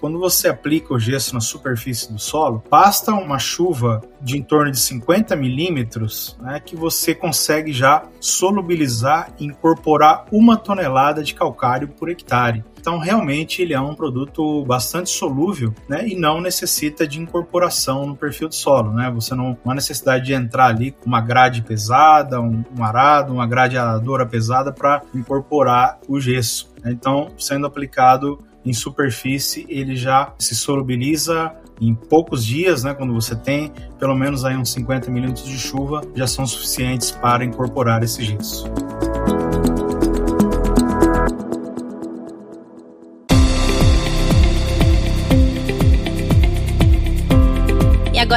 [0.00, 4.70] Quando você aplica o gesso na superfície do solo, basta uma chuva de em torno
[4.70, 11.88] de 50 milímetros né, que você consegue já solubilizar e incorporar uma tonelada de calcário
[11.88, 12.64] por hectare.
[12.86, 18.16] Então, realmente, ele é um produto bastante solúvel né, e não necessita de incorporação no
[18.16, 18.92] perfil do solo.
[18.92, 19.10] Né?
[19.12, 23.32] Você não, não há necessidade de entrar ali com uma grade pesada, um, um arado,
[23.32, 26.72] uma grade aradora pesada para incorporar o gesso.
[26.84, 33.36] Então, sendo aplicado em superfície, ele já se solubiliza em poucos dias, né, quando você
[33.36, 38.24] tem pelo menos aí uns 50 milímetros de chuva, já são suficientes para incorporar esse
[38.24, 38.66] gesso.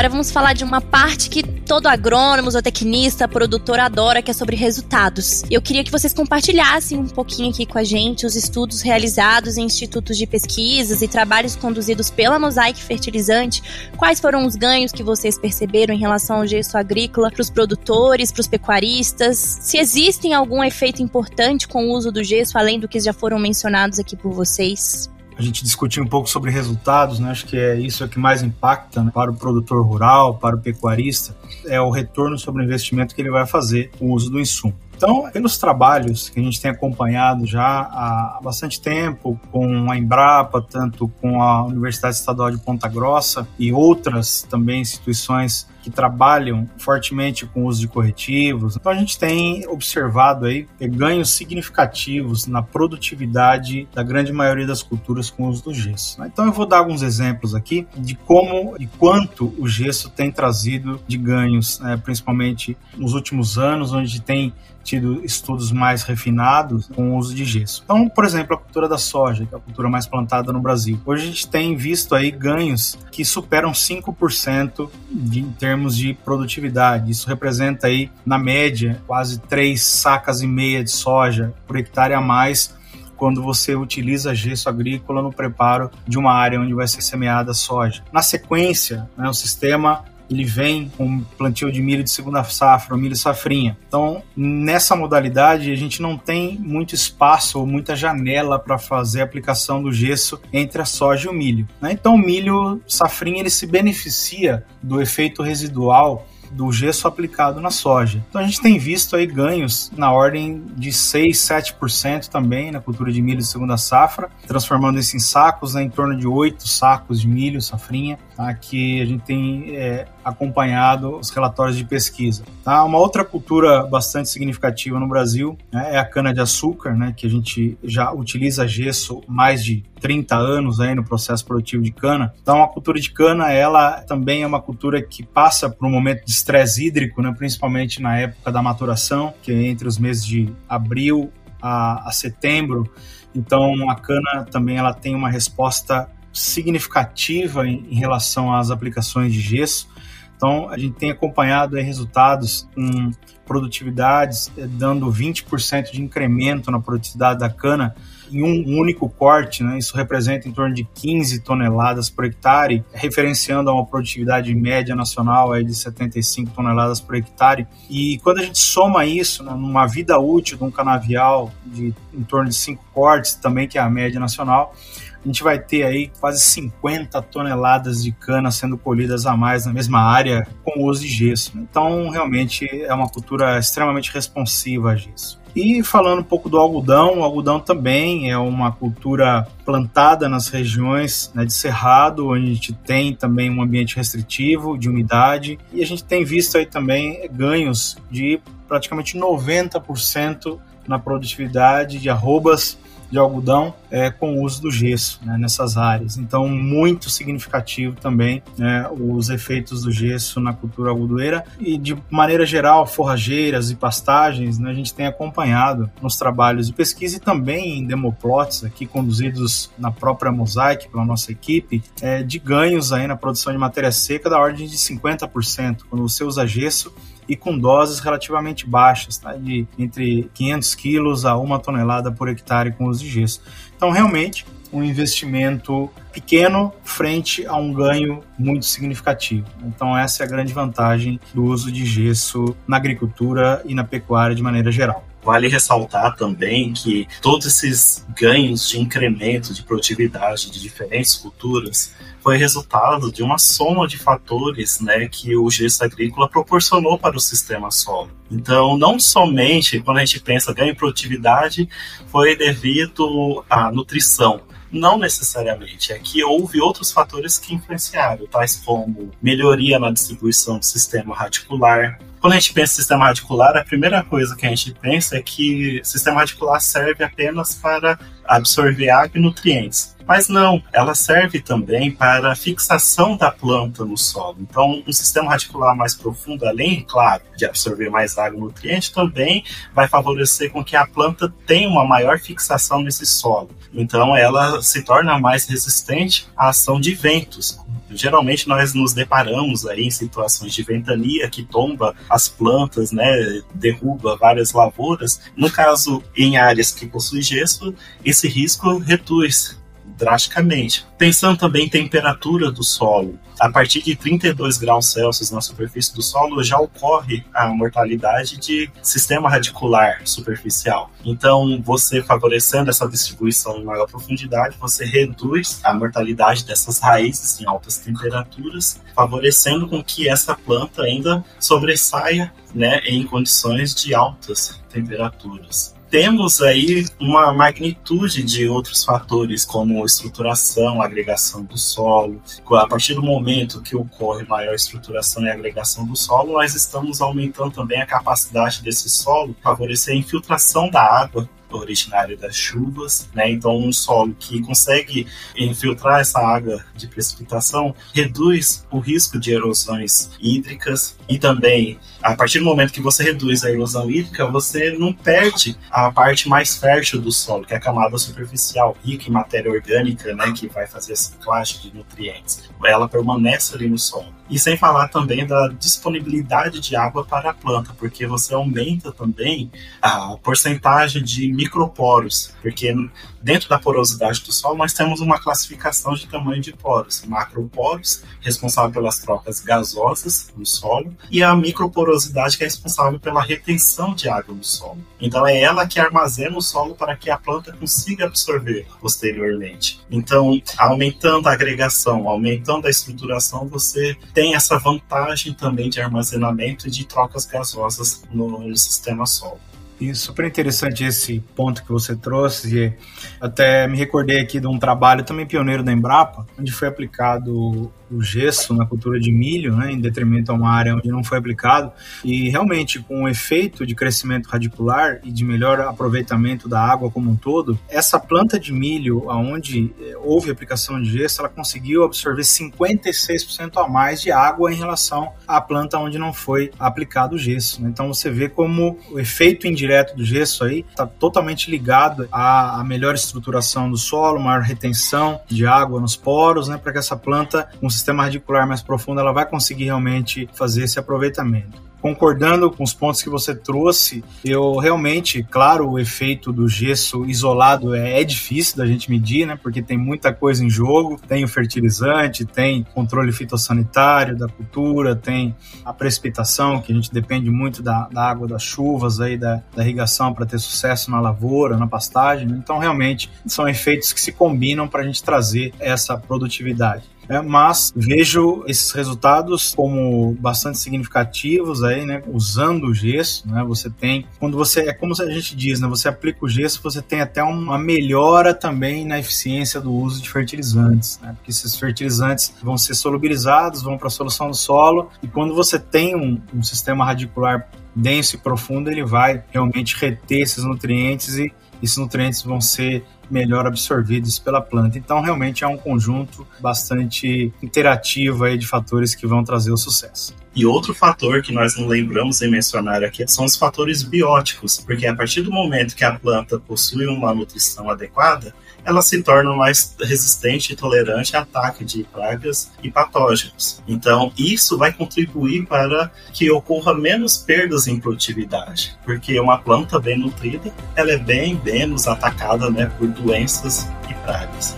[0.09, 5.43] Vamos falar de uma parte que todo agrônomo, zootecnista, produtor adora, que é sobre resultados.
[5.49, 9.63] Eu queria que vocês compartilhassem um pouquinho aqui com a gente os estudos realizados em
[9.63, 13.61] institutos de pesquisas e trabalhos conduzidos pela Mosaic Fertilizante.
[13.97, 18.31] Quais foram os ganhos que vocês perceberam em relação ao gesso agrícola para os produtores,
[18.31, 19.37] para os pecuaristas?
[19.61, 23.37] Se existem algum efeito importante com o uso do gesso, além do que já foram
[23.37, 25.09] mencionados aqui por vocês?
[25.39, 27.31] A gente discutir um pouco sobre resultados, né?
[27.31, 29.09] Acho que é isso que mais impacta né?
[29.13, 33.31] para o produtor rural, para o pecuarista, é o retorno sobre o investimento que ele
[33.31, 34.75] vai fazer com o uso do insumo.
[34.97, 40.61] Então, pelos trabalhos que a gente tem acompanhado já há bastante tempo com a Embrapa,
[40.61, 47.45] tanto com a Universidade Estadual de Ponta Grossa e outras também instituições que trabalham fortemente
[47.45, 48.75] com o uso de corretivos.
[48.75, 55.29] Então a gente tem observado aí ganhos significativos na produtividade da grande maioria das culturas
[55.29, 56.23] com o uso do gesso.
[56.23, 61.01] Então eu vou dar alguns exemplos aqui de como e quanto o gesso tem trazido
[61.07, 67.17] de ganhos, né, principalmente nos últimos anos, onde tem tido estudos mais refinados com o
[67.17, 67.81] uso de gesso.
[67.83, 70.99] Então, por exemplo, a cultura da soja, que é a cultura mais plantada no Brasil.
[71.05, 77.11] Hoje a gente tem visto aí ganhos que superam 5% de, em termos de produtividade.
[77.11, 82.21] Isso representa aí, na média, quase três sacas e meia de soja por hectare a
[82.21, 82.77] mais
[83.15, 88.01] quando você utiliza gesso agrícola no preparo de uma área onde vai ser semeada soja.
[88.13, 93.15] Na sequência, né, o sistema ele vem com plantio de milho de segunda safra, milho
[93.15, 93.77] safrinha.
[93.87, 99.23] Então, nessa modalidade, a gente não tem muito espaço ou muita janela para fazer a
[99.23, 101.67] aplicação do gesso entre a soja e o milho.
[101.81, 101.91] Né?
[101.93, 108.23] Então, o milho safrinha ele se beneficia do efeito residual do gesso aplicado na soja.
[108.29, 113.11] Então a gente tem visto aí ganhos na ordem de 6, 7% também na cultura
[113.11, 117.21] de milho de segunda safra, transformando isso em sacos, né, em torno de 8 sacos
[117.21, 122.45] de milho safrinha, tá, que a gente tem é, acompanhado os relatórios de pesquisa.
[122.63, 122.81] Tá?
[122.85, 127.77] Uma outra cultura bastante significativa no Brasil né, é a cana-de-açúcar, né, que a gente
[127.83, 132.33] já utiliza gesso mais de 30 anos aí no processo produtivo de cana.
[132.41, 136.23] Então, a cultura de cana, ela também é uma cultura que passa por um momento
[136.23, 140.49] de estresse hídrico, né, principalmente na época da maturação, que é entre os meses de
[140.69, 141.29] abril
[141.61, 142.89] a, a setembro.
[143.35, 149.39] Então, a cana também ela tem uma resposta significativa em, em relação às aplicações de
[149.39, 149.87] gesso.
[150.35, 153.11] Então, a gente tem acompanhado resultados com
[153.45, 157.93] produtividades eh, dando 20% de incremento na produtividade da cana
[158.31, 159.77] em um único corte, né?
[159.77, 165.51] isso representa em torno de 15 toneladas por hectare, referenciando a uma produtividade média nacional
[165.51, 167.67] aí de 75 toneladas por hectare.
[167.89, 172.23] E quando a gente soma isso né, numa vida útil de um canavial de em
[172.23, 174.75] torno de 5 cortes, também que é a média nacional,
[175.23, 179.73] a gente vai ter aí quase 50 toneladas de cana sendo colhidas a mais na
[179.73, 181.51] mesma área com uso de gesso.
[181.57, 185.39] Então, realmente é uma cultura extremamente responsiva a gesso.
[185.55, 191.31] E falando um pouco do algodão, o algodão também é uma cultura plantada nas regiões
[191.33, 195.85] né, de cerrado, onde a gente tem também um ambiente restritivo de umidade e a
[195.85, 202.77] gente tem visto aí também ganhos de praticamente 90% na produtividade de arrobas
[203.09, 206.17] de algodão é, com o uso do gesso né, nessas áreas.
[206.17, 212.45] Então, muito significativo também né, os efeitos do gesso na cultura algodoeira e, de maneira
[212.45, 217.79] geral, forrageiras e pastagens, né, a gente tem acompanhado nos trabalhos de pesquisa e também
[217.79, 223.15] em demoplots aqui conduzidos na própria Mosaic pela nossa equipe, é, de ganhos aí na
[223.15, 225.81] produção de matéria seca da ordem de 50%.
[225.89, 226.93] Quando você usa gesso,
[227.29, 229.33] e com doses relativamente baixas, tá?
[229.33, 233.41] de entre 500 quilos a uma tonelada por hectare com uso de gesso.
[233.77, 239.45] Então, realmente, um investimento pequeno frente a um ganho muito significativo.
[239.63, 244.35] Então, essa é a grande vantagem do uso de gesso na agricultura e na pecuária
[244.35, 245.08] de maneira geral.
[245.23, 252.37] Vale ressaltar também que todos esses ganhos de incremento de produtividade de diferentes culturas foi
[252.37, 257.71] resultado de uma soma de fatores né, que o gesto agrícola proporcionou para o sistema
[257.71, 258.11] solo.
[258.29, 261.67] Então, não somente quando a gente pensa ganho em produtividade,
[262.07, 264.41] foi devido à nutrição,
[264.71, 265.93] não necessariamente.
[265.93, 271.99] Aqui houve outros fatores que influenciaram, tais como melhoria na distribuição do sistema radicular.
[272.19, 275.21] Quando a gente pensa em sistema radicular, a primeira coisa que a gente pensa é
[275.21, 277.97] que sistema radicular serve apenas para
[278.27, 279.95] absorver água e nutrientes.
[280.05, 284.37] Mas não, ela serve também para a fixação da planta no solo.
[284.41, 289.43] Então, um sistema radicular mais profundo, além, claro, de absorver mais água e nutrientes, também
[289.73, 293.51] vai favorecer com que a planta tenha uma maior fixação nesse solo.
[293.73, 297.59] Então, ela se torna mais resistente à ação de ventos,
[297.91, 304.17] geralmente nós nos deparamos aí em situações de ventania que tomba as plantas, né, derruba
[304.17, 305.21] várias lavouras.
[305.35, 309.58] No caso, em áreas que possuem gesso, esse risco reduz
[309.99, 310.87] drasticamente.
[310.97, 316.01] Pensando também em temperatura do solo, a partir de 32 graus Celsius na superfície do
[316.01, 320.89] solo já ocorre a mortalidade de sistema radicular superficial.
[321.03, 327.45] Então, você favorecendo essa distribuição em maior profundidade, você reduz a mortalidade dessas raízes em
[327.45, 335.78] altas temperaturas, favorecendo com que essa planta ainda sobressaia né, em condições de altas temperaturas
[335.89, 342.21] temos aí uma magnitude de outros fatores, como estruturação, agregação do solo.
[342.51, 347.51] A partir do momento que ocorre maior estruturação e agregação do solo, nós estamos aumentando
[347.51, 351.27] também a capacidade desse solo favorecer a infiltração da água
[351.57, 353.29] originária das chuvas, né?
[353.29, 360.11] Então um solo que consegue infiltrar essa água de precipitação reduz o risco de erosões
[360.19, 364.93] hídricas e também a partir do momento que você reduz a erosão hídrica, você não
[364.93, 369.51] perde a parte mais fértil do solo, que é a camada superficial, rica em matéria
[369.51, 372.49] orgânica, né, que vai fazer a ciclagem de nutrientes.
[372.63, 374.18] Ela permanece ali no solo.
[374.29, 379.51] E sem falar também da disponibilidade de água para a planta, porque você aumenta também
[379.81, 382.73] a porcentagem de microporos, porque
[383.21, 387.03] dentro da porosidade do solo nós temos uma classificação de tamanho de poros.
[387.05, 393.93] Macroporos, responsável pelas trocas gasosas no solo, e a microporosidade, que é responsável pela retenção
[393.93, 394.83] de água no solo.
[394.99, 399.79] Então é ela que armazena o solo para que a planta consiga absorver posteriormente.
[399.89, 406.71] Então, aumentando a agregação, aumentando a estruturação, você tem essa vantagem também de armazenamento e
[406.71, 409.39] de trocas gasosas no, sistema solo.
[409.79, 412.73] E super interessante esse ponto que você trouxe.
[413.19, 418.01] Até me recordei aqui de um trabalho também pioneiro da Embrapa, onde foi aplicado o
[418.01, 421.71] gesso na cultura de milho, né, em detrimento a uma área onde não foi aplicado.
[422.03, 427.09] E realmente, com o efeito de crescimento radicular e de melhor aproveitamento da água como
[427.09, 432.21] um todo, essa planta de milho, aonde eh, houve aplicação de gesso, ela conseguiu absorver
[432.21, 437.61] 56% a mais de água em relação à planta onde não foi aplicado o gesso.
[437.61, 437.69] Né?
[437.69, 442.63] Então você vê como o efeito indireto do gesso aí está totalmente ligado à, à
[442.63, 447.49] melhor estruturação do solo, maior retenção de água nos poros, né, para que essa planta,
[447.59, 452.73] com sistema radicular mais profundo, ela vai conseguir realmente fazer esse aproveitamento concordando com os
[452.73, 458.57] pontos que você trouxe, eu realmente, claro, o efeito do gesso isolado é, é, difícil
[458.57, 459.39] da gente medir, né?
[459.41, 465.35] Porque tem muita coisa em jogo, tem o fertilizante, tem controle fitossanitário da cultura, tem
[465.63, 469.63] a precipitação, que a gente depende muito da, da água das chuvas aí, da, da
[469.63, 472.27] irrigação para ter sucesso na lavoura, na pastagem.
[472.27, 472.39] Né?
[472.41, 476.83] Então, realmente, são efeitos que se combinam para a gente trazer essa produtividade.
[477.09, 483.69] Né, mas vejo esses resultados como bastante significativos aí, né, usando o gesso, né, você
[483.69, 487.01] tem, quando você, é como a gente diz, né, você aplica o gesso, você tem
[487.01, 492.57] até uma melhora também na eficiência do uso de fertilizantes, né, porque esses fertilizantes vão
[492.57, 496.85] ser solubilizados, vão para a solução do solo, e quando você tem um, um sistema
[496.85, 501.31] radicular denso e profundo, ele vai realmente reter esses nutrientes e
[501.61, 504.77] esses nutrientes vão ser melhor absorvidos pela planta.
[504.77, 510.15] Então, realmente é um conjunto bastante interativo aí de fatores que vão trazer o sucesso.
[510.35, 514.85] E outro fator que nós não lembramos em mencionar aqui são os fatores bióticos, porque
[514.85, 518.33] a partir do momento que a planta possui uma nutrição adequada,
[518.69, 523.61] ela se torna mais resistente e tolerante a ataque de pragas e patógenos.
[523.67, 529.97] Então, isso vai contribuir para que ocorra menos perdas em produtividade, porque uma planta bem
[529.97, 534.55] nutrida, ela é bem menos atacada né, por doenças e pragas.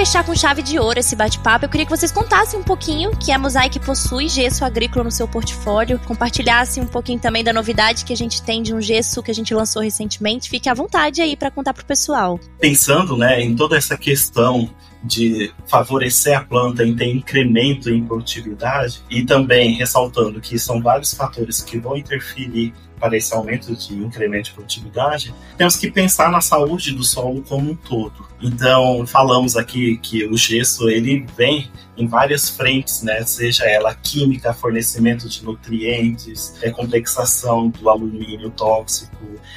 [0.00, 3.30] Fechar com chave de ouro esse bate-papo, eu queria que vocês contassem um pouquinho que
[3.30, 8.12] a Mosaic possui gesso agrícola no seu portfólio, compartilhassem um pouquinho também da novidade que
[8.14, 10.48] a gente tem de um gesso que a gente lançou recentemente.
[10.48, 12.40] Fique à vontade aí para contar para o pessoal.
[12.58, 14.70] Pensando, né, em toda essa questão
[15.04, 21.12] de favorecer a planta em ter incremento em produtividade e também ressaltando que são vários
[21.12, 26.40] fatores que vão interferir para esse aumento de incremento de produtividade, temos que pensar na
[26.40, 28.28] saúde do solo como um todo.
[28.42, 33.22] Então, falamos aqui que o gesso ele vem em várias frentes, né?
[33.24, 39.16] Seja ela química, fornecimento de nutrientes, recomplexação do alumínio tóxico,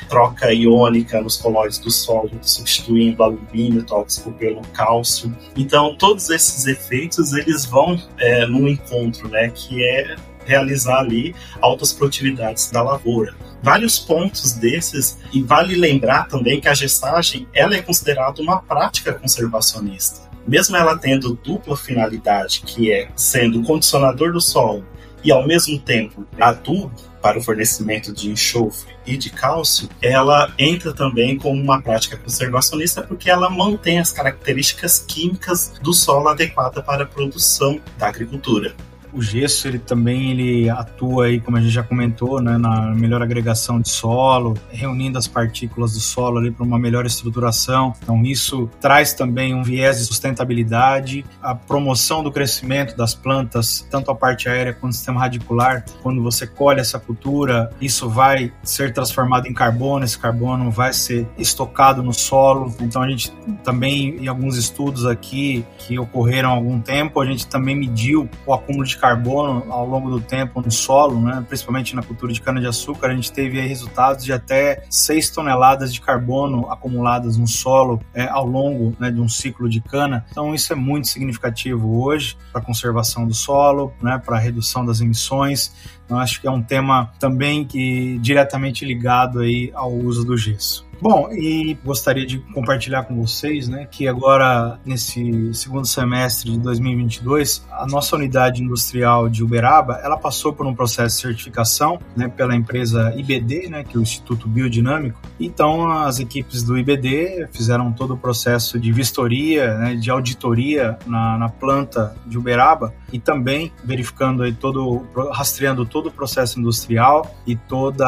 [0.09, 5.33] troca iônica nos colóides do solo, substituindo o alumínio tóxico pelo cálcio.
[5.55, 9.49] Então, todos esses efeitos eles vão é, num encontro, né?
[9.49, 10.15] Que é
[10.45, 13.35] realizar ali altas produtividades da lavoura.
[13.61, 19.13] Vários pontos desses, e vale lembrar também que a gestagem ela é considerada uma prática
[19.13, 20.29] conservacionista.
[20.45, 24.85] Mesmo ela tendo dupla finalidade, que é sendo condicionador do solo
[25.23, 26.91] e ao mesmo tempo adubo
[27.21, 33.01] para o fornecimento de enxofre e de cálcio, ela entra também como uma prática conservacionista
[33.01, 38.75] porque ela mantém as características químicas do solo adequada para a produção da agricultura.
[39.14, 43.22] O gesso ele também ele atua aí, como a gente já comentou, né, na melhor
[43.22, 47.93] agregação de solo, reunindo as partículas do solo ali para uma melhor estruturação.
[48.01, 54.09] Então isso traz também um viés de sustentabilidade, a promoção do crescimento das plantas, tanto
[54.11, 55.86] a parte aérea quanto o sistema radicular.
[56.01, 61.28] Quando você colhe essa cultura, isso vai ser transformado em carbono, esse carbono vai ser
[61.38, 62.74] estocado no solo.
[62.82, 63.32] Então a gente
[63.64, 68.53] também em alguns estudos aqui que ocorreram há algum tempo, a gente também mediu o
[68.53, 73.07] acúmulo de carbono ao longo do tempo no solo, né, principalmente na cultura de cana-de-açúcar,
[73.07, 78.47] a gente teve resultados de até 6 toneladas de carbono acumuladas no solo é, ao
[78.47, 80.25] longo né, de um ciclo de cana.
[80.31, 84.85] Então, isso é muito significativo hoje para a conservação do solo, né, para a redução
[84.85, 85.75] das emissões.
[86.05, 90.87] Então, acho que é um tema também que diretamente ligado aí ao uso do gesso.
[91.03, 97.67] Bom, e gostaria de compartilhar com vocês, né, que agora nesse segundo semestre de 2022,
[97.69, 102.55] a nossa unidade industrial de Uberaba, ela passou por um processo de certificação, né, pela
[102.55, 105.19] empresa IBD, né, que é o Instituto Biodinâmico.
[105.37, 111.37] Então, as equipes do IBD fizeram todo o processo de vistoria, né, de auditoria na,
[111.37, 117.57] na planta de Uberaba e também verificando aí todo, rastreando todo o processo industrial e
[117.57, 118.01] todo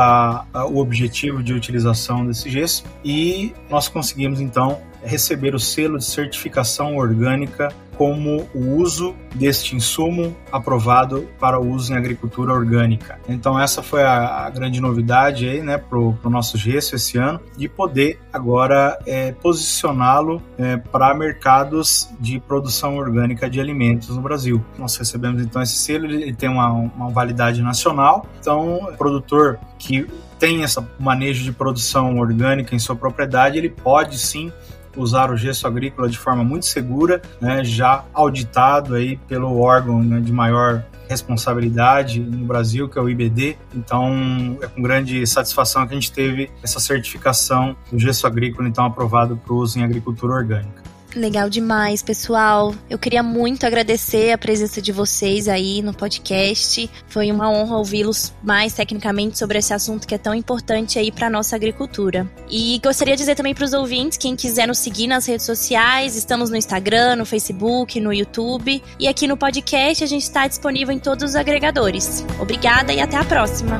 [0.72, 6.98] o objetivo de utilização desse gesso e nós conseguimos então receber o selo de certificação
[6.98, 13.20] orgânica como o uso deste insumo aprovado para uso em agricultura orgânica.
[13.28, 17.40] Então essa foi a, a grande novidade aí, né, para o nosso gesso esse ano,
[17.58, 24.64] de poder agora é, posicioná-lo é, para mercados de produção orgânica de alimentos no Brasil.
[24.78, 30.08] Nós recebemos então esse selo, ele tem uma, uma validade nacional, então o produtor que
[30.46, 34.54] tem esse manejo de produção orgânica em sua propriedade, ele pode sim
[34.96, 40.20] usar o gesso agrícola de forma muito segura, né, já auditado aí pelo órgão né,
[40.20, 43.58] de maior responsabilidade no Brasil, que é o IBD.
[43.74, 48.86] Então, é com grande satisfação que a gente teve essa certificação do gesso agrícola, então
[48.86, 50.85] aprovado para uso em agricultura orgânica.
[51.16, 52.76] Legal demais, pessoal.
[52.90, 56.90] Eu queria muito agradecer a presença de vocês aí no podcast.
[57.08, 61.30] Foi uma honra ouvi-los mais tecnicamente sobre esse assunto que é tão importante aí para
[61.30, 62.30] nossa agricultura.
[62.50, 66.18] E gostaria de dizer também para os ouvintes, quem quiser nos seguir nas redes sociais,
[66.18, 70.94] estamos no Instagram, no Facebook, no YouTube e aqui no podcast a gente está disponível
[70.94, 72.26] em todos os agregadores.
[72.42, 73.80] Obrigada e até a próxima.